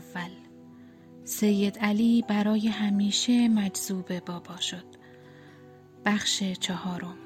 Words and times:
اول. 0.00 0.30
سید 1.24 1.78
علی 1.78 2.24
برای 2.28 2.68
همیشه 2.68 3.48
مجذوب 3.48 4.18
بابا 4.18 4.56
شد. 4.56 4.84
بخش 6.04 6.42
چهارم. 6.42 7.16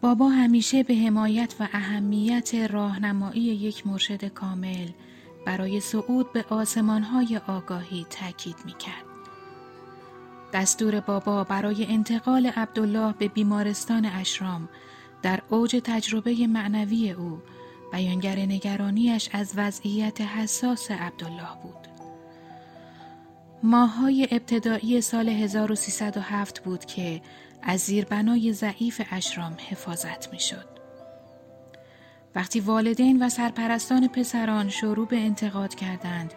بابا 0.00 0.28
همیشه 0.28 0.82
به 0.82 0.94
حمایت 0.94 1.54
و 1.60 1.68
اهمیت 1.72 2.54
راهنمایی 2.54 3.42
یک 3.42 3.86
مرشد 3.86 4.24
کامل 4.24 4.88
برای 5.46 5.80
صعود 5.80 6.32
به 6.32 6.44
آسمانهای 6.48 7.40
آگاهی 7.46 8.06
تاکید 8.10 8.56
می‌کرد. 8.64 9.04
دستور 10.52 11.00
بابا 11.00 11.44
برای 11.44 11.86
انتقال 11.86 12.46
عبدالله 12.46 13.14
به 13.18 13.28
بیمارستان 13.28 14.06
اشرام 14.06 14.68
در 15.22 15.42
اوج 15.48 15.80
تجربه 15.84 16.46
معنوی 16.46 17.10
او 17.10 17.38
بیانگر 17.92 18.38
نگرانیش 18.38 19.28
از 19.32 19.52
وضعیت 19.56 20.20
حساس 20.20 20.90
عبدالله 20.90 21.62
بود. 21.62 21.88
ماهای 23.62 24.28
ابتدایی 24.30 25.00
سال 25.00 25.28
1307 25.28 26.62
بود 26.62 26.84
که 26.84 27.20
از 27.62 27.80
زیربنای 27.80 28.52
ضعیف 28.52 29.02
اشرام 29.10 29.56
حفاظت 29.68 30.32
می 30.32 30.40
شد. 30.40 30.72
وقتی 32.34 32.60
والدین 32.60 33.22
و 33.22 33.28
سرپرستان 33.28 34.08
پسران 34.08 34.68
شروع 34.68 35.06
به 35.06 35.16
انتقاد 35.16 35.74
کردند 35.74 36.34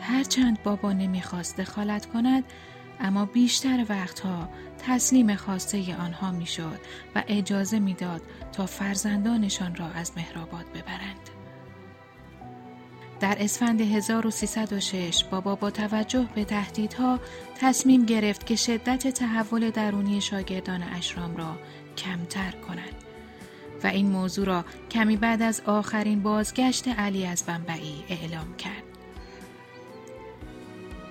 هرچند 0.00 0.62
بابا 0.62 0.92
نمی‌خواست 0.92 1.56
دخالت 1.56 2.06
کند 2.06 2.44
اما 3.00 3.24
بیشتر 3.24 3.86
وقتها 3.88 4.48
تسلیم 4.86 5.36
خواسته 5.36 5.96
آنها 5.96 6.30
می‌شد 6.30 6.78
و 7.14 7.22
اجازه 7.28 7.78
می‌داد 7.78 8.22
تا 8.52 8.66
فرزندانشان 8.66 9.74
را 9.74 9.86
از 9.86 10.12
مهرآباد 10.16 10.66
ببرند. 10.74 11.30
در 13.20 13.36
اسفند 13.40 13.80
1306 13.80 15.24
بابا 15.24 15.54
با 15.54 15.70
توجه 15.70 16.28
به 16.34 16.44
تهدیدها 16.44 17.20
تصمیم 17.60 18.04
گرفت 18.04 18.46
که 18.46 18.56
شدت 18.56 19.08
تحول 19.08 19.70
درونی 19.70 20.20
شاگردان 20.20 20.82
اشرام 20.82 21.36
را 21.36 21.56
کمتر 21.96 22.50
کند 22.50 23.04
و 23.84 23.86
این 23.86 24.10
موضوع 24.10 24.46
را 24.46 24.64
کمی 24.90 25.16
بعد 25.16 25.42
از 25.42 25.60
آخرین 25.66 26.22
بازگشت 26.22 26.88
علی 26.88 27.26
از 27.26 27.42
بنبعی 27.42 28.04
اعلام 28.08 28.56
کرد. 28.56 28.87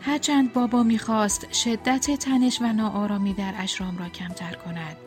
هرچند 0.07 0.53
بابا 0.53 0.83
می‌خواست 0.83 1.53
شدت 1.53 2.11
تنش 2.11 2.61
و 2.61 2.73
ناآرامی 2.73 3.33
در 3.33 3.53
اشرام 3.57 3.97
را 3.97 4.09
کمتر 4.09 4.53
کند 4.53 4.97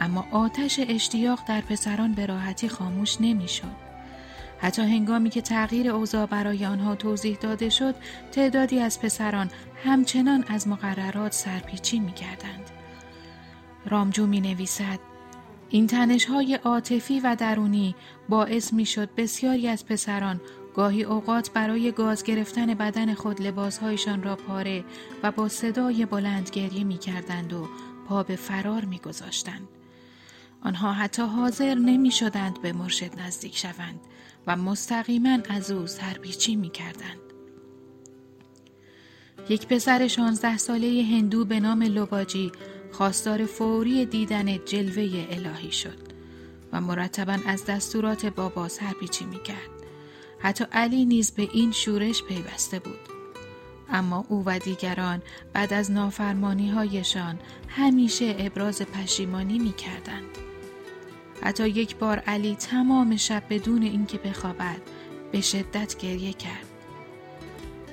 اما 0.00 0.26
آتش 0.32 0.80
اشتیاق 0.88 1.40
در 1.48 1.60
پسران 1.60 2.12
به 2.12 2.26
راحتی 2.26 2.68
خاموش 2.68 3.20
نمی‌شد. 3.20 3.76
حتی 4.58 4.82
هنگامی 4.82 5.30
که 5.30 5.42
تغییر 5.42 5.90
اوضاع 5.90 6.26
برای 6.26 6.66
آنها 6.66 6.94
توضیح 6.94 7.36
داده 7.36 7.68
شد 7.68 7.94
تعدادی 8.32 8.80
از 8.80 9.00
پسران 9.00 9.50
همچنان 9.84 10.44
از 10.48 10.68
مقررات 10.68 11.32
سرپیچی 11.32 12.00
می 12.00 12.12
کردند. 12.12 12.70
رامجو 13.86 14.26
می 14.26 14.40
نویسد 14.40 14.98
این 15.68 15.86
تنش 15.86 16.24
های 16.24 16.54
عاطفی 16.54 17.20
و 17.20 17.36
درونی 17.38 17.94
باعث 18.28 18.72
می 18.72 18.86
شد 18.86 19.14
بسیاری 19.16 19.68
از 19.68 19.86
پسران 19.86 20.40
گاهی 20.74 21.02
اوقات 21.02 21.50
برای 21.50 21.92
گاز 21.92 22.22
گرفتن 22.22 22.74
بدن 22.74 23.14
خود 23.14 23.42
لباسهایشان 23.42 24.22
را 24.22 24.36
پاره 24.36 24.84
و 25.22 25.32
با 25.32 25.48
صدای 25.48 26.06
بلند 26.06 26.50
گریه 26.50 26.84
می 26.84 26.98
کردند 26.98 27.52
و 27.52 27.68
پا 28.08 28.22
به 28.22 28.36
فرار 28.36 28.84
می 28.84 28.98
گذاشتند. 28.98 29.68
آنها 30.62 30.92
حتی 30.92 31.22
حاضر 31.22 31.74
نمی 31.74 32.10
شدند 32.10 32.62
به 32.62 32.72
مرشد 32.72 33.20
نزدیک 33.20 33.56
شوند 33.56 34.00
و 34.46 34.56
مستقیما 34.56 35.38
از 35.48 35.70
او 35.70 35.86
سرپیچی 35.86 36.56
می 36.56 36.70
کردند. 36.70 37.20
یک 39.48 39.66
پسر 39.66 40.08
شانزده 40.08 40.56
ساله 40.56 41.04
هندو 41.10 41.44
به 41.44 41.60
نام 41.60 41.82
لوباجی 41.82 42.52
خواستار 42.92 43.46
فوری 43.46 44.06
دیدن 44.06 44.64
جلوه 44.64 45.26
الهی 45.30 45.72
شد 45.72 45.98
و 46.72 46.80
مرتبا 46.80 47.38
از 47.46 47.64
دستورات 47.66 48.26
بابا 48.26 48.68
سرپیچی 48.68 49.24
می 49.24 49.42
کرد. 49.42 49.79
حتی 50.42 50.64
علی 50.72 51.04
نیز 51.04 51.30
به 51.30 51.48
این 51.52 51.72
شورش 51.72 52.22
پیوسته 52.22 52.78
بود. 52.78 52.98
اما 53.92 54.24
او 54.28 54.42
و 54.46 54.58
دیگران 54.58 55.22
بعد 55.52 55.72
از 55.72 55.90
نافرمانی 55.90 56.70
هایشان 56.70 57.38
همیشه 57.68 58.36
ابراز 58.38 58.82
پشیمانی 58.82 59.58
می 59.58 59.72
کردند. 59.72 60.38
حتی 61.42 61.68
یک 61.68 61.96
بار 61.96 62.18
علی 62.18 62.54
تمام 62.54 63.16
شب 63.16 63.42
بدون 63.50 63.82
اینکه 63.82 64.18
بخوابد 64.18 64.80
به 65.32 65.40
شدت 65.40 65.96
گریه 65.98 66.32
کرد. 66.32 66.66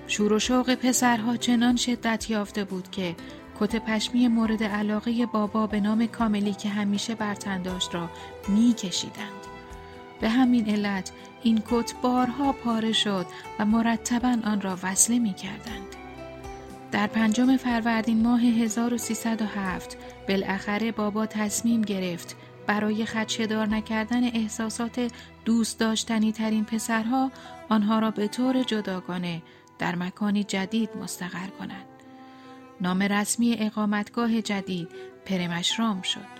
شور 0.07 0.33
و 0.33 0.39
شوق 0.39 0.75
پسرها 0.75 1.37
چنان 1.37 1.75
شدت 1.75 2.29
یافته 2.29 2.63
بود 2.63 2.91
که 2.91 3.15
کت 3.59 3.75
پشمی 3.75 4.27
مورد 4.27 4.63
علاقه 4.63 5.25
بابا 5.25 5.67
به 5.67 5.79
نام 5.79 6.07
کاملی 6.07 6.53
که 6.53 6.69
همیشه 6.69 7.15
برتن 7.15 7.61
داشت 7.61 7.95
را 7.95 8.09
می 8.47 8.73
کشیدند. 8.73 9.46
به 10.21 10.29
همین 10.29 10.69
علت 10.69 11.11
این 11.43 11.63
کت 11.69 11.93
بارها 12.01 12.51
پاره 12.51 12.91
شد 12.91 13.25
و 13.59 13.65
مرتبا 13.65 14.37
آن 14.43 14.61
را 14.61 14.77
وصله 14.83 15.19
می 15.19 15.33
کردند. 15.33 15.95
در 16.91 17.07
پنجم 17.07 17.57
فروردین 17.57 18.23
ماه 18.23 18.41
1307 18.41 19.97
بالاخره 20.27 20.91
بابا 20.91 21.25
تصمیم 21.25 21.81
گرفت 21.81 22.35
برای 22.67 23.05
خدشدار 23.05 23.67
نکردن 23.67 24.23
احساسات 24.23 25.11
دوست 25.45 25.79
داشتنی 25.79 26.31
ترین 26.31 26.65
پسرها 26.65 27.31
آنها 27.69 27.99
را 27.99 28.11
به 28.11 28.27
طور 28.27 28.63
جداگانه 28.63 29.41
در 29.79 29.95
مکانی 29.95 30.43
جدید 30.43 30.89
مستقر 31.03 31.47
کند. 31.59 31.85
نام 32.81 33.03
رسمی 33.03 33.55
اقامتگاه 33.59 34.41
جدید 34.41 34.89
پرمشرام 35.25 36.01
شد. 36.01 36.36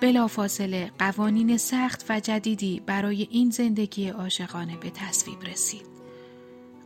بلافاصله 0.00 0.90
قوانین 0.98 1.56
سخت 1.56 2.04
و 2.08 2.20
جدیدی 2.20 2.82
برای 2.86 3.28
این 3.30 3.50
زندگی 3.50 4.08
عاشقانه 4.08 4.76
به 4.76 4.90
تصویب 4.90 5.42
رسید. 5.42 5.86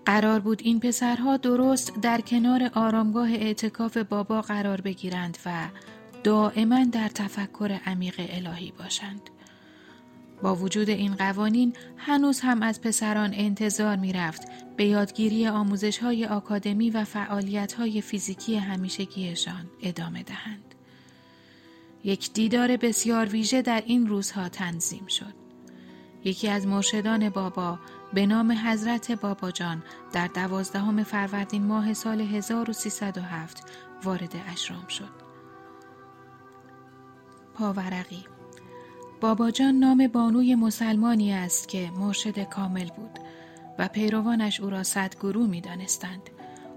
قرار 0.05 0.41
بود 0.41 0.61
این 0.65 0.81
پسرها 0.81 1.37
درست 1.37 1.93
در 2.03 2.21
کنار 2.21 2.71
آرامگاه 2.75 3.31
اعتکاف 3.31 3.97
بابا 3.97 4.43
قرار 4.43 4.81
بگیرند 4.81 5.39
و 5.47 5.69
دائما 6.25 6.85
در 6.85 7.09
تفکر 7.09 7.79
عمیق 7.87 8.15
الهی 8.19 8.73
باشند. 8.79 9.31
با 10.43 10.55
وجود 10.55 10.91
این 10.91 11.15
قوانین 11.15 11.77
هنوز 11.97 12.41
هم 12.41 12.63
از 12.63 12.81
پسران 12.81 13.35
انتظار 13.35 13.97
می 13.97 14.13
رفت 14.13 14.43
به 14.77 14.85
یادگیری 14.85 15.49
آموزش 15.49 15.99
های 15.99 16.27
آکادمی 16.27 16.91
و 16.91 17.05
فعالیت 17.05 17.73
های 17.73 18.01
فیزیکی 18.01 18.57
همیشگیشان 18.57 19.71
ادامه 19.83 20.23
دهند. 20.23 20.72
یک 22.05 22.33
دیدار 22.33 22.77
بسیار 22.77 23.27
ویژه 23.27 23.63
در 23.63 23.83
این 23.87 24.07
روزها 24.07 24.49
تنظیم 24.49 25.07
شد. 25.07 25.35
یکی 26.25 26.49
از 26.49 26.67
مرشدان 26.67 27.29
بابا 27.29 27.79
به 28.15 28.27
نام 28.27 28.53
حضرت 28.53 29.13
بابا 29.13 29.51
جان 29.51 29.83
در 30.13 30.27
دوازدهم 30.27 31.03
فروردین 31.03 31.67
ماه 31.67 31.95
سال 31.95 32.21
1307 32.21 33.63
وارد 34.05 34.33
اشرام 34.49 34.87
شد. 34.87 35.23
پاورقی 37.55 38.25
بابا 39.21 39.51
جان 39.51 39.75
نام 39.75 40.09
بانوی 40.09 40.55
مسلمانی 40.55 41.33
است 41.33 41.69
که 41.69 41.91
مرشد 41.91 42.39
کامل 42.39 42.89
بود 42.97 43.19
و 43.79 43.89
پیروانش 43.89 44.61
او 44.61 44.71
را 44.71 44.83
صدگرو 44.83 45.47
می 45.47 45.61
دانستند. 45.61 46.31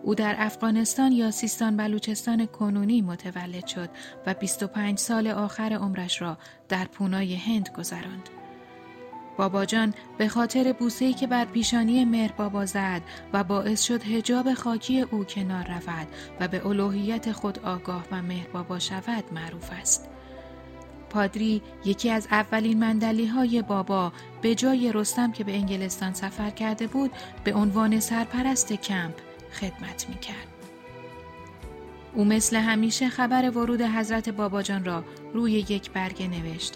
او 0.06 0.16
در 0.16 0.36
افغانستان 0.38 1.12
یا 1.12 1.32
سیستان 1.32 1.78
بلوچستان 1.78 2.46
کنونی 2.46 3.02
متولد 3.02 3.68
شد 3.68 3.90
و 4.26 4.34
25 4.34 4.98
سال 4.98 5.28
آخر 5.28 5.74
عمرش 5.74 6.22
را 6.22 6.38
در 6.70 6.86
پونای 6.86 7.36
هند 7.36 7.70
گذراند. 7.78 8.30
بابا 9.38 9.66
جان 9.66 9.94
به 10.18 10.28
خاطر 10.28 10.74
بوسه‌ای 10.74 11.14
که 11.14 11.28
بر 11.28 11.46
پیشانی 11.46 12.06
مهر 12.06 12.32
بابا 12.32 12.66
زد 12.66 13.02
و 13.34 13.44
باعث 13.44 13.82
شد 13.84 14.04
هجاب 14.04 14.54
خاکی 14.54 15.02
او 15.02 15.24
کنار 15.24 15.68
رود 15.68 16.08
و 16.40 16.48
به 16.48 16.68
الوهیت 16.68 17.32
خود 17.32 17.60
آگاه 17.60 18.06
و 18.12 18.22
مهر 18.22 18.48
بابا 18.48 18.80
شود 18.80 19.24
معروف 19.34 19.70
است. 19.82 20.10
پادری 21.10 21.62
یکی 21.86 22.10
از 22.10 22.28
اولین 22.32 22.80
مندلی 22.80 23.26
های 23.26 23.62
بابا 23.62 24.14
به 24.42 24.56
جای 24.56 24.92
رستم 24.94 25.32
که 25.32 25.44
به 25.44 25.56
انگلستان 25.56 26.14
سفر 26.14 26.50
کرده 26.50 26.88
بود 26.88 27.12
به 27.44 27.54
عنوان 27.54 28.00
سرپرست 28.00 28.74
کمپ 28.74 29.25
خدمت 29.56 30.06
می 30.10 30.16
کرد. 30.16 30.48
او 32.14 32.26
مثل 32.26 32.56
همیشه 32.56 33.10
خبر 33.10 33.50
ورود 33.50 33.82
حضرت 33.82 34.30
باباجان 34.30 34.86
را 34.86 35.04
روی 35.34 35.52
یک 35.52 35.92
برگه 35.92 36.28
نوشت 36.28 36.74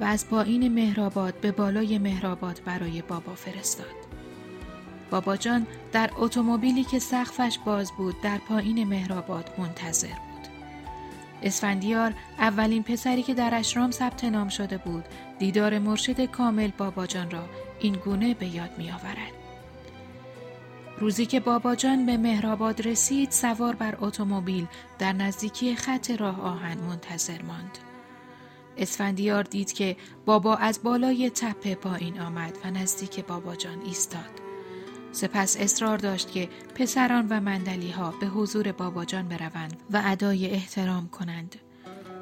و 0.00 0.04
از 0.04 0.28
پایین 0.28 0.74
مهرآباد 0.74 1.40
به 1.40 1.52
بالای 1.52 1.98
مهرآباد 1.98 2.60
برای 2.64 3.02
بابا 3.02 3.34
فرستاد. 3.34 4.04
بابا 5.10 5.36
جان 5.36 5.66
در 5.92 6.10
اتومبیلی 6.16 6.84
که 6.84 6.98
سقفش 6.98 7.58
باز 7.64 7.92
بود 7.92 8.20
در 8.22 8.38
پایین 8.38 8.84
مهرآباد 8.84 9.50
منتظر 9.58 10.08
بود. 10.08 10.48
اسفندیار 11.42 12.14
اولین 12.38 12.82
پسری 12.82 13.22
که 13.22 13.34
در 13.34 13.54
اشرام 13.54 13.90
ثبت 13.90 14.24
نام 14.24 14.48
شده 14.48 14.78
بود 14.78 15.04
دیدار 15.38 15.78
مرشد 15.78 16.24
کامل 16.24 16.70
باباجان 16.78 17.30
را 17.30 17.44
این 17.80 17.94
گونه 17.94 18.34
به 18.34 18.46
یاد 18.46 18.70
می 18.78 18.90
آورد. 18.90 19.43
روزی 20.98 21.26
که 21.26 21.40
بابا 21.40 21.74
جان 21.74 22.06
به 22.06 22.16
مهرآباد 22.16 22.86
رسید 22.86 23.30
سوار 23.30 23.74
بر 23.74 23.98
اتومبیل 24.00 24.66
در 24.98 25.12
نزدیکی 25.12 25.76
خط 25.76 26.10
راه 26.10 26.40
آهن 26.40 26.78
منتظر 26.78 27.42
ماند. 27.42 27.78
اسفندیار 28.76 29.42
دید 29.42 29.72
که 29.72 29.96
بابا 30.26 30.56
از 30.56 30.82
بالای 30.82 31.30
تپه 31.30 31.74
پایین 31.74 32.20
آمد 32.20 32.58
و 32.64 32.70
نزدیک 32.70 33.24
بابا 33.24 33.56
جان 33.56 33.80
ایستاد. 33.80 34.30
سپس 35.12 35.56
اصرار 35.60 35.98
داشت 35.98 36.30
که 36.30 36.48
پسران 36.74 37.26
و 37.30 37.40
مندلی 37.40 37.90
ها 37.90 38.14
به 38.20 38.26
حضور 38.26 38.72
بابا 38.72 39.04
جان 39.04 39.28
بروند 39.28 39.82
و 39.90 40.02
ادای 40.04 40.50
احترام 40.50 41.08
کنند. 41.08 41.56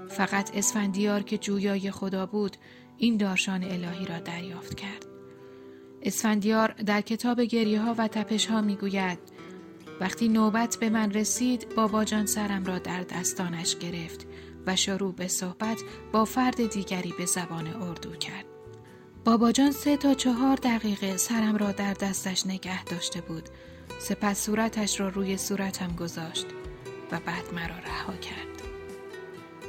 فقط 0.08 0.56
اسفندیار 0.56 1.22
که 1.22 1.38
جویای 1.38 1.90
خدا 1.90 2.26
بود 2.26 2.56
این 2.98 3.16
دارشان 3.16 3.64
الهی 3.64 4.06
را 4.06 4.18
دریافت 4.18 4.75
کرد. 4.75 5.12
اسفندیار 6.02 6.72
در 6.72 7.00
کتاب 7.00 7.40
گریه 7.40 7.81
ها 7.81 7.94
و 7.99 8.08
تپش 8.08 8.46
ها 8.46 8.60
می 8.60 8.76
گوید 8.76 9.19
وقتی 10.00 10.28
نوبت 10.28 10.76
به 10.81 10.90
من 10.90 11.10
رسید 11.12 11.75
بابا 11.75 12.04
جان 12.04 12.26
سرم 12.26 12.64
را 12.64 12.78
در 12.78 13.02
دستانش 13.02 13.76
گرفت 13.76 14.26
و 14.66 14.76
شروع 14.76 15.14
به 15.14 15.28
صحبت 15.28 15.81
با 16.12 16.25
فرد 16.25 16.72
دیگری 16.72 17.14
به 17.19 17.26
زبان 17.26 17.66
اردو 17.66 18.10
کرد. 18.10 18.44
بابا 19.25 19.52
جان 19.52 19.70
سه 19.70 19.96
تا 19.96 20.14
چهار 20.14 20.56
دقیقه 20.56 21.16
سرم 21.16 21.56
را 21.56 21.72
در 21.72 21.93
دستش 21.94 22.46
نگه 22.46 22.84
داشته 22.84 23.20
بود. 23.20 23.49
سپس 23.99 24.44
صورتش 24.44 25.00
را 25.00 25.08
روی 25.08 25.37
صورتم 25.37 25.96
گذاشت 25.96 26.46
و 27.12 27.20
بعد 27.26 27.54
مرا 27.54 27.78
رها 27.78 28.12
کرد. 28.12 28.62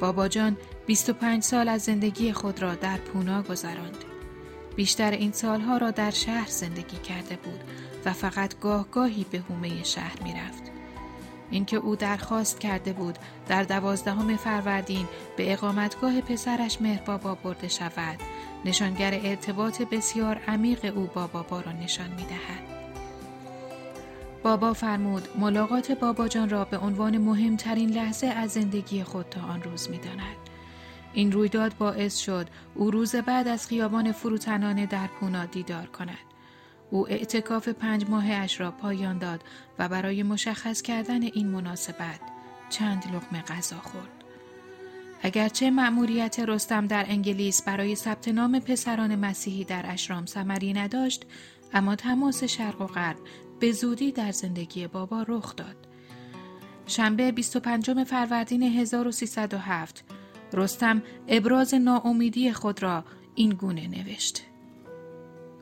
بابا 0.00 0.28
جان 0.28 0.56
25 0.86 1.42
سال 1.42 1.68
از 1.68 1.82
زندگی 1.82 2.32
خود 2.32 2.62
را 2.62 2.74
در 2.74 2.96
پونا 2.96 3.42
گذراند. 3.42 4.13
بیشتر 4.76 5.10
این 5.10 5.32
سالها 5.32 5.76
را 5.76 5.90
در 5.90 6.10
شهر 6.10 6.48
زندگی 6.48 6.96
کرده 6.96 7.36
بود 7.36 7.60
و 8.04 8.12
فقط 8.12 8.60
گاه 8.60 8.86
گاهی 8.90 9.26
به 9.30 9.38
حومه 9.38 9.84
شهر 9.84 10.22
می 10.22 10.32
رفت. 10.32 10.62
اینکه 11.50 11.76
او 11.76 11.96
درخواست 11.96 12.60
کرده 12.60 12.92
بود 12.92 13.18
در 13.48 13.62
دوازدهم 13.62 14.36
فروردین 14.36 15.06
به 15.36 15.52
اقامتگاه 15.52 16.20
پسرش 16.20 16.80
مهربابا 16.80 17.34
برده 17.34 17.68
شود 17.68 18.18
نشانگر 18.64 19.20
ارتباط 19.24 19.82
بسیار 19.82 20.40
عمیق 20.48 20.96
او 20.96 21.10
با 21.14 21.26
بابا 21.26 21.60
را 21.60 21.72
نشان 21.72 22.10
می 22.10 22.24
دهد. 22.24 22.74
بابا 24.42 24.72
فرمود 24.72 25.28
ملاقات 25.38 25.92
بابا 25.92 26.28
جان 26.28 26.50
را 26.50 26.64
به 26.64 26.78
عنوان 26.78 27.18
مهمترین 27.18 27.90
لحظه 27.90 28.26
از 28.26 28.50
زندگی 28.50 29.04
خود 29.04 29.26
تا 29.30 29.40
آن 29.40 29.62
روز 29.62 29.90
می 29.90 29.98
داند. 29.98 30.43
این 31.14 31.32
رویداد 31.32 31.76
باعث 31.78 32.16
شد 32.16 32.46
او 32.74 32.90
روز 32.90 33.16
بعد 33.16 33.48
از 33.48 33.66
خیابان 33.66 34.12
فروتنانه 34.12 34.86
در 34.86 35.06
پونا 35.06 35.46
دیدار 35.46 35.86
کند. 35.86 36.18
او 36.90 37.08
اعتکاف 37.08 37.68
پنج 37.68 38.04
ماه 38.08 38.30
اش 38.30 38.60
را 38.60 38.70
پایان 38.70 39.18
داد 39.18 39.40
و 39.78 39.88
برای 39.88 40.22
مشخص 40.22 40.82
کردن 40.82 41.22
این 41.22 41.48
مناسبت 41.48 42.20
چند 42.70 43.04
لقمه 43.14 43.42
غذا 43.42 43.76
خورد. 43.76 44.24
اگرچه 45.22 45.70
مأموریت 45.70 46.40
رستم 46.40 46.86
در 46.86 47.04
انگلیس 47.08 47.62
برای 47.62 47.94
ثبت 47.94 48.28
نام 48.28 48.60
پسران 48.60 49.16
مسیحی 49.16 49.64
در 49.64 49.84
اشرام 49.88 50.26
ثمری 50.26 50.72
نداشت 50.72 51.26
اما 51.72 51.96
تماس 51.96 52.44
شرق 52.44 52.80
و 52.80 52.86
غرب 52.86 53.16
به 53.60 53.72
زودی 53.72 54.12
در 54.12 54.32
زندگی 54.32 54.86
بابا 54.86 55.24
رخ 55.28 55.56
داد. 55.56 55.76
شنبه 56.86 57.32
25 57.32 58.04
فروردین 58.04 58.62
1307 58.62 60.04
رستم 60.56 61.02
ابراز 61.28 61.74
ناامیدی 61.74 62.52
خود 62.52 62.82
را 62.82 63.04
این 63.34 63.50
گونه 63.50 63.88
نوشت. 63.88 64.42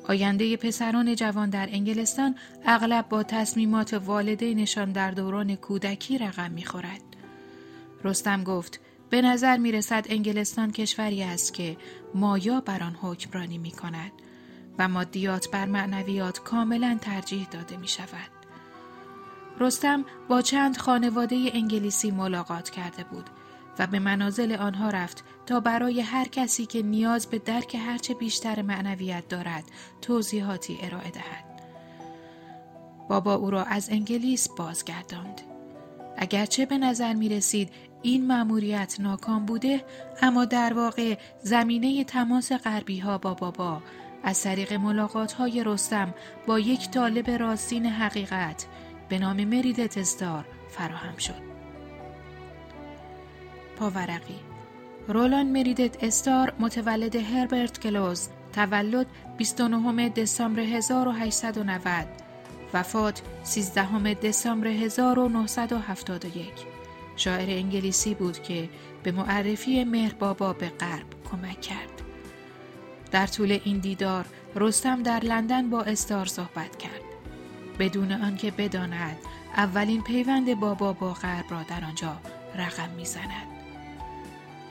آینده 0.08 0.56
پسران 0.56 1.14
جوان 1.14 1.50
در 1.50 1.68
انگلستان 1.72 2.34
اغلب 2.64 3.08
با 3.08 3.22
تصمیمات 3.22 3.94
والدینشان 3.94 4.92
در 4.92 5.10
دوران 5.10 5.54
کودکی 5.56 6.18
رقم 6.18 6.50
می‌خورد. 6.50 7.02
رستم 8.04 8.44
گفت 8.44 8.80
به 9.10 9.22
نظر 9.22 9.56
می 9.56 9.72
رسد 9.72 10.06
انگلستان 10.08 10.72
کشوری 10.72 11.22
است 11.22 11.54
که 11.54 11.76
مایا 12.14 12.60
بر 12.60 12.82
آن 12.82 12.96
حکمرانی 13.00 13.58
می 13.58 13.70
کند 13.70 14.12
و 14.78 14.88
مادیات 14.88 15.50
بر 15.50 15.66
معنویات 15.66 16.38
کاملا 16.38 16.98
ترجیح 17.00 17.48
داده 17.50 17.76
می 17.76 17.88
شود. 17.88 18.30
رستم 19.60 20.04
با 20.28 20.42
چند 20.42 20.76
خانواده 20.76 21.50
انگلیسی 21.54 22.10
ملاقات 22.10 22.70
کرده 22.70 23.04
بود 23.04 23.30
و 23.78 23.86
به 23.86 23.98
منازل 23.98 24.52
آنها 24.52 24.90
رفت 24.90 25.24
تا 25.46 25.60
برای 25.60 26.00
هر 26.00 26.28
کسی 26.28 26.66
که 26.66 26.82
نیاز 26.82 27.26
به 27.26 27.38
درک 27.38 27.74
هرچه 27.74 28.14
بیشتر 28.14 28.62
معنویت 28.62 29.28
دارد 29.28 29.64
توضیحاتی 30.00 30.78
ارائه 30.82 31.10
دهد. 31.10 31.44
بابا 33.08 33.34
او 33.34 33.50
را 33.50 33.64
از 33.64 33.90
انگلیس 33.90 34.48
بازگرداند. 34.48 35.40
اگرچه 36.16 36.66
به 36.66 36.78
نظر 36.78 37.14
می 37.14 37.28
رسید 37.28 37.70
این 38.02 38.26
مأموریت 38.26 38.96
ناکام 39.00 39.46
بوده 39.46 39.84
اما 40.22 40.44
در 40.44 40.72
واقع 40.72 41.18
زمینه 41.42 42.04
تماس 42.04 42.52
غربی 42.52 42.98
ها 42.98 43.18
با 43.18 43.34
بابا 43.34 43.82
از 44.22 44.42
طریق 44.42 44.72
ملاقات 44.72 45.32
های 45.32 45.64
رستم 45.64 46.14
با 46.46 46.58
یک 46.58 46.90
طالب 46.90 47.30
راستین 47.30 47.86
حقیقت 47.86 48.66
به 49.08 49.18
نام 49.18 49.44
مریدت 49.44 49.98
استار 49.98 50.44
فراهم 50.68 51.16
شد. 51.16 51.51
پاورقی 53.76 54.40
رولان 55.08 55.46
مریدت 55.46 56.04
استار 56.04 56.52
متولد 56.60 57.16
هربرت 57.16 57.80
کلوز 57.80 58.28
تولد 58.52 59.06
29 59.38 60.08
دسامبر 60.08 60.60
1890 60.60 62.06
وفات 62.74 63.22
13 63.42 64.14
دسامبر 64.14 64.66
1971 64.66 66.52
شاعر 67.16 67.50
انگلیسی 67.50 68.14
بود 68.14 68.42
که 68.42 68.68
به 69.02 69.12
معرفی 69.12 69.84
مهر 69.84 70.14
بابا 70.14 70.52
به 70.52 70.68
غرب 70.68 71.06
کمک 71.30 71.60
کرد. 71.60 72.02
در 73.10 73.26
طول 73.26 73.58
این 73.64 73.78
دیدار 73.78 74.24
رستم 74.56 75.02
در 75.02 75.20
لندن 75.20 75.70
با 75.70 75.82
استار 75.82 76.26
صحبت 76.26 76.76
کرد. 76.76 77.02
بدون 77.78 78.12
آنکه 78.12 78.50
بداند 78.50 79.16
اولین 79.56 80.02
پیوند 80.02 80.60
بابا 80.60 80.92
با 80.92 81.12
غرب 81.12 81.44
را 81.50 81.62
در 81.62 81.84
آنجا 81.84 82.16
رقم 82.54 82.90
می‌زند. 82.96 83.51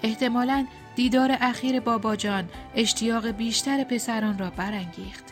احتمالا 0.04 0.66
دیدار 0.96 1.38
اخیر 1.42 1.80
بابا 1.80 2.16
جان 2.16 2.50
اشتیاق 2.76 3.28
بیشتر 3.28 3.84
پسران 3.84 4.38
را 4.38 4.50
برانگیخت. 4.50 5.24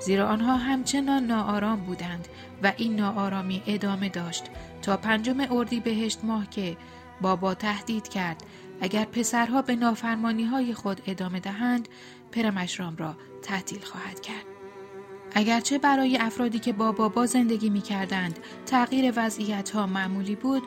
زیرا 0.00 0.28
آنها 0.28 0.56
همچنان 0.56 1.26
ناآرام 1.26 1.80
بودند 1.80 2.28
و 2.62 2.72
این 2.76 2.96
ناآرامی 2.96 3.62
ادامه 3.66 4.08
داشت 4.08 4.44
تا 4.82 4.96
پنجم 4.96 5.46
اردی 5.50 5.80
بهشت 5.80 6.24
ماه 6.24 6.50
که 6.50 6.76
بابا 7.20 7.54
تهدید 7.54 8.08
کرد 8.08 8.42
اگر 8.80 9.04
پسرها 9.04 9.62
به 9.62 9.76
نافرمانی 9.76 10.44
های 10.44 10.74
خود 10.74 11.00
ادامه 11.06 11.40
دهند 11.40 11.88
پرمشرام 12.32 12.96
را 12.96 13.16
تعطیل 13.42 13.80
خواهد 13.80 14.20
کرد. 14.20 14.44
اگرچه 15.34 15.78
برای 15.78 16.16
افرادی 16.16 16.58
که 16.58 16.72
با 16.72 16.92
بابا 16.92 17.26
زندگی 17.26 17.70
می 17.70 17.80
کردند 17.80 18.38
تغییر 18.66 19.12
وضعیت 19.16 19.70
ها 19.70 19.86
معمولی 19.86 20.34
بود 20.34 20.62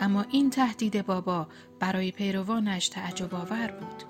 اما 0.00 0.24
این 0.30 0.50
تهدید 0.50 1.06
بابا 1.06 1.46
برای 1.80 2.10
پیروانش 2.10 2.88
تعجب 2.88 3.34
آور 3.34 3.66
بود. 3.80 4.02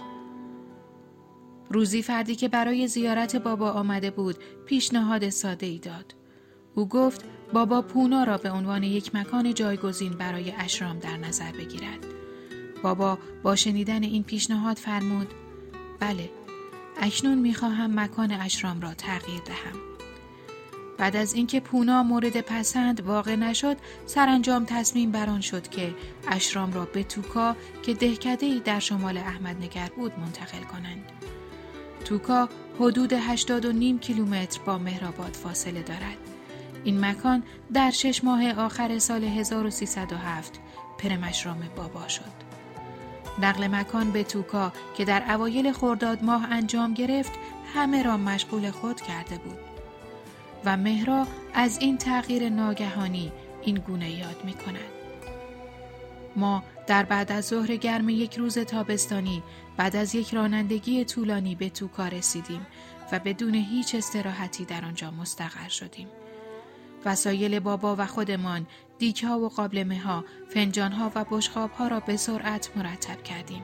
روزی 1.71 2.03
فردی 2.03 2.35
که 2.35 2.49
برای 2.49 2.88
زیارت 2.88 3.37
بابا 3.37 3.71
آمده 3.71 4.11
بود 4.11 4.37
پیشنهاد 4.67 5.29
ساده 5.29 5.67
ای 5.67 5.79
داد. 5.79 6.14
او 6.75 6.88
گفت 6.88 7.25
بابا 7.53 7.83
پونا 7.83 8.25
را 8.25 8.38
به 8.38 8.50
عنوان 8.50 8.83
یک 8.83 9.14
مکان 9.14 9.55
جایگزین 9.55 10.12
برای 10.12 10.53
اشرام 10.59 10.99
در 10.99 11.17
نظر 11.17 11.53
بگیرد. 11.53 12.07
بابا 12.83 13.19
با 13.43 13.57
شنیدن 13.57 14.03
این 14.03 14.23
پیشنهاد 14.23 14.76
فرمود 14.76 15.35
بله 16.00 16.31
اکنون 17.00 17.38
می‌خواهم 17.38 18.00
مکان 18.00 18.33
اشرام 18.33 18.81
را 18.81 18.95
تغییر 18.95 19.41
دهم. 19.41 19.94
بعد 20.99 21.17
از 21.17 21.35
اینکه 21.35 21.61
پونا 21.61 22.03
مورد 22.03 22.41
پسند 22.41 23.01
واقع 23.01 23.37
نشد 23.37 23.77
سرانجام 24.07 24.65
تصمیم 24.65 25.11
بران 25.11 25.41
شد 25.41 25.69
که 25.69 25.95
اشرام 26.29 26.73
را 26.73 26.85
به 26.85 27.03
توکا 27.03 27.57
که 27.83 27.95
دهکده 27.95 28.47
ای 28.47 28.61
در 28.61 28.79
شمال 28.79 29.17
احمد 29.17 29.63
نگر 29.63 29.91
بود 29.97 30.19
منتقل 30.19 30.63
کنند. 30.63 31.05
توکا 32.05 32.49
حدود 32.81 33.13
80 33.13 33.65
و 33.65 33.73
نیم 33.73 33.99
کیلومتر 33.99 34.61
با 34.67 34.79
مهرآباد 34.79 35.35
فاصله 35.35 35.83
دارد. 35.83 36.17
این 36.85 37.05
مکان 37.05 37.43
در 37.75 37.91
شش 37.91 38.25
ماه 38.25 38.53
آخر 38.53 38.99
سال 38.99 39.25
1307 39.25 40.61
پرمشرام 40.99 41.69
بابا 41.77 42.09
شد. 42.09 42.45
نقل 43.43 43.67
مکان 43.67 44.11
به 44.11 44.25
توکا 44.25 44.73
که 44.97 45.05
در 45.05 45.35
اوایل 45.35 45.73
خرداد 45.73 46.23
ماه 46.23 46.53
انجام 46.53 46.95
گرفت 46.95 47.33
همه 47.75 48.03
را 48.03 48.17
مشغول 48.17 48.71
خود 48.71 49.01
کرده 49.01 49.39
بود. 49.39 49.74
و 50.64 50.76
مهرا 50.76 51.26
از 51.54 51.78
این 51.80 51.99
تغییر 51.99 52.49
ناگهانی 52.49 53.33
این 53.62 53.78
گونه 53.78 54.11
یاد 54.11 54.44
می 54.44 54.52
کند. 54.52 54.94
ما 56.37 56.62
در 56.87 57.02
بعد 57.02 57.33
از 57.33 57.47
ظهر 57.47 57.76
گرم 57.76 58.09
یک 58.09 58.37
روز 58.37 58.59
تابستانی 58.59 59.42
بعد 59.76 59.97
از 59.97 60.14
یک 60.14 60.35
رانندگی 60.35 61.04
طولانی 61.04 61.54
به 61.54 61.68
توکا 61.68 62.09
رسیدیم 62.09 62.66
و 63.12 63.18
بدون 63.18 63.54
هیچ 63.54 63.94
استراحتی 63.94 64.64
در 64.64 64.85
آنجا 64.85 65.11
مستقر 65.11 65.68
شدیم. 65.68 66.09
وسایل 67.04 67.59
بابا 67.59 67.97
و 67.99 68.06
خودمان 68.06 68.66
دیک 68.99 69.25
ها 69.25 69.38
و 69.38 69.49
قابلمه 69.49 69.99
ها، 69.99 70.25
فنجان 70.49 70.92
ها 70.92 71.12
و 71.14 71.25
بشخاب 71.25 71.71
ها 71.71 71.88
را 71.88 72.00
به 72.00 72.16
سرعت 72.16 72.71
مرتب 72.76 73.23
کردیم. 73.23 73.62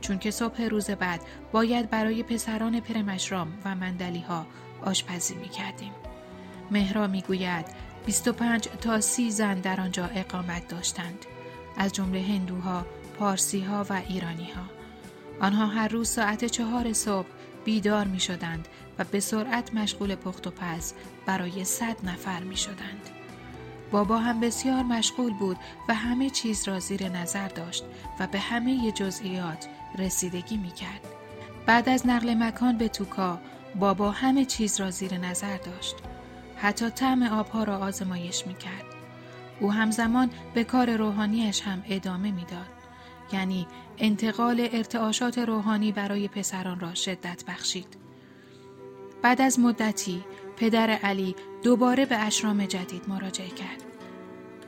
چون 0.00 0.18
که 0.18 0.30
صبح 0.30 0.62
روز 0.62 0.90
بعد 0.90 1.20
باید 1.52 1.90
برای 1.90 2.22
پسران 2.22 2.80
پرمشرام 2.80 3.58
و 3.64 3.74
مندلی 3.74 4.20
ها 4.20 4.46
آشپزی 4.84 5.34
می 5.34 5.48
کردیم. 5.48 5.92
مهرا 6.70 7.06
می 7.06 7.22
گوید 7.22 7.66
25 8.06 8.68
تا 8.80 9.00
30 9.00 9.30
زن 9.30 9.60
در 9.60 9.80
آنجا 9.80 10.04
اقامت 10.04 10.68
داشتند. 10.68 11.26
از 11.76 11.92
جمله 11.92 12.22
هندوها، 12.22 12.86
پارسی 13.18 13.60
ها 13.60 13.86
و 13.90 14.02
ایرانی 14.08 14.50
ها. 14.50 14.62
آنها 15.40 15.66
هر 15.66 15.88
روز 15.88 16.08
ساعت 16.08 16.44
چهار 16.44 16.92
صبح 16.92 17.28
بیدار 17.64 18.06
می 18.06 18.20
شدند 18.20 18.68
و 18.98 19.04
به 19.04 19.20
سرعت 19.20 19.74
مشغول 19.74 20.14
پخت 20.14 20.46
و 20.46 20.50
پز 20.50 20.92
برای 21.26 21.64
صد 21.64 21.96
نفر 22.04 22.40
می 22.40 22.56
شدند. 22.56 23.10
بابا 23.90 24.18
هم 24.18 24.40
بسیار 24.40 24.82
مشغول 24.82 25.32
بود 25.32 25.56
و 25.88 25.94
همه 25.94 26.30
چیز 26.30 26.68
را 26.68 26.78
زیر 26.78 27.08
نظر 27.08 27.48
داشت 27.48 27.84
و 28.20 28.26
به 28.26 28.38
همه 28.38 28.92
جزئیات 28.92 29.68
رسیدگی 29.98 30.56
می 30.56 30.70
کرد. 30.70 31.00
بعد 31.66 31.88
از 31.88 32.06
نقل 32.06 32.34
مکان 32.34 32.78
به 32.78 32.88
توکا 32.88 33.40
بابا 33.74 34.10
همه 34.10 34.44
چیز 34.44 34.80
را 34.80 34.90
زیر 34.90 35.18
نظر 35.18 35.56
داشت. 35.56 35.96
حتی 36.62 36.90
طعم 36.90 37.22
آبها 37.22 37.64
را 37.64 37.78
آزمایش 37.78 38.46
می 38.46 38.54
کرد. 38.54 38.84
او 39.60 39.72
همزمان 39.72 40.30
به 40.54 40.64
کار 40.64 40.96
روحانیش 40.96 41.62
هم 41.62 41.82
ادامه 41.88 42.30
می‌داد. 42.30 42.66
یعنی 43.32 43.66
انتقال 43.98 44.68
ارتعاشات 44.72 45.38
روحانی 45.38 45.92
برای 45.92 46.28
پسران 46.28 46.80
را 46.80 46.94
شدت 46.94 47.44
بخشید. 47.48 47.96
بعد 49.22 49.40
از 49.40 49.60
مدتی 49.60 50.24
پدر 50.56 50.90
علی 50.90 51.36
دوباره 51.62 52.06
به 52.06 52.16
اشرام 52.16 52.66
جدید 52.66 53.08
مراجعه 53.08 53.48
کرد. 53.48 53.82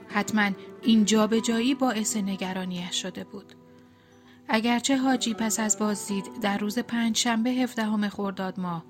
حتما 0.09 0.51
این 0.83 1.05
جابجایی 1.05 1.75
باعث 1.75 2.17
نگرانیش 2.17 3.03
شده 3.03 3.25
بود. 3.25 3.53
اگرچه 4.49 4.97
حاجی 4.97 5.35
پس 5.35 5.61
از 5.61 5.79
بازدید 5.79 6.25
در 6.43 6.59
روز 6.59 6.79
پنج 6.79 7.17
شنبه 7.17 7.51
هفدهم 7.51 8.09
خرداد 8.09 8.61
ماه 8.61 8.85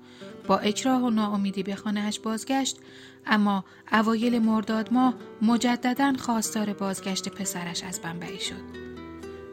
با 0.47 0.57
اکراه 0.57 1.03
و 1.03 1.09
ناامیدی 1.09 1.63
به 1.63 1.75
خانهاش 1.75 2.19
بازگشت 2.19 2.77
اما 3.25 3.65
اوایل 3.91 4.39
مرداد 4.39 4.93
ماه 4.93 5.13
مجددا 5.41 6.13
خواستار 6.19 6.73
بازگشت 6.73 7.29
پسرش 7.29 7.83
از 7.83 8.01
بمبئی 8.01 8.39
شد. 8.39 8.83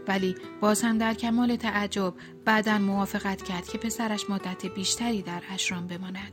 ولی 0.08 0.34
باز 0.60 0.82
هم 0.82 0.98
در 0.98 1.14
کمال 1.14 1.56
تعجب 1.56 2.14
بعدا 2.44 2.78
موافقت 2.78 3.42
کرد 3.42 3.68
که 3.68 3.78
پسرش 3.78 4.30
مدت 4.30 4.66
بیشتری 4.66 5.22
در 5.22 5.42
اشرام 5.50 5.86
بماند. 5.86 6.32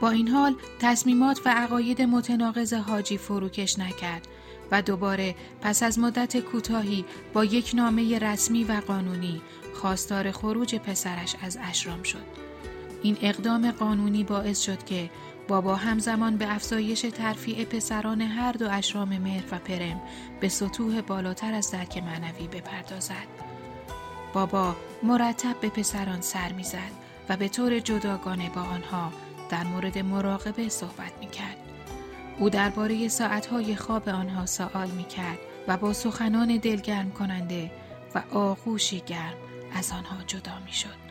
با 0.00 0.10
این 0.10 0.28
حال 0.28 0.54
تصمیمات 0.80 1.40
و 1.44 1.48
عقاید 1.48 2.02
متناقض 2.02 2.72
حاجی 2.72 3.18
فروکش 3.18 3.78
نکرد 3.78 4.28
و 4.70 4.82
دوباره 4.82 5.34
پس 5.60 5.82
از 5.82 5.98
مدت 5.98 6.36
کوتاهی 6.36 7.04
با 7.32 7.44
یک 7.44 7.70
نامه 7.74 8.18
رسمی 8.18 8.64
و 8.64 8.72
قانونی 8.72 9.42
خواستار 9.74 10.30
خروج 10.30 10.74
پسرش 10.74 11.36
از 11.42 11.58
اشرام 11.62 12.02
شد. 12.02 12.45
این 13.02 13.16
اقدام 13.22 13.70
قانونی 13.70 14.24
باعث 14.24 14.60
شد 14.60 14.84
که 14.84 15.10
بابا 15.48 15.76
همزمان 15.76 16.36
به 16.36 16.54
افزایش 16.54 17.00
ترفیع 17.00 17.64
پسران 17.64 18.20
هر 18.20 18.52
دو 18.52 18.70
اشرام 18.70 19.18
مهر 19.18 19.44
و 19.52 19.58
پرم 19.58 20.00
به 20.40 20.48
سطوح 20.48 21.00
بالاتر 21.00 21.54
از 21.54 21.70
درک 21.70 21.98
معنوی 21.98 22.48
بپردازد. 22.48 23.26
بابا 24.32 24.76
مرتب 25.02 25.60
به 25.60 25.68
پسران 25.68 26.20
سر 26.20 26.52
می‌زد 26.52 26.92
و 27.28 27.36
به 27.36 27.48
طور 27.48 27.78
جداگانه 27.78 28.50
با 28.50 28.60
آنها 28.60 29.12
در 29.50 29.64
مورد 29.64 29.98
مراقبه 29.98 30.68
صحبت 30.68 31.12
می 31.20 31.26
کرد. 31.26 31.56
او 32.38 32.50
درباره 32.50 33.08
ساعتهای 33.08 33.76
خواب 33.76 34.08
آنها 34.08 34.46
سوال 34.46 34.90
می 34.90 35.04
کرد 35.04 35.38
و 35.68 35.76
با 35.76 35.92
سخنان 35.92 36.56
دلگرم 36.56 37.10
کننده 37.10 37.70
و 38.14 38.22
آغوشی 38.32 39.00
گرم 39.06 39.34
از 39.74 39.92
آنها 39.92 40.16
جدا 40.26 40.58
می 40.66 40.72
شد. 40.72 41.06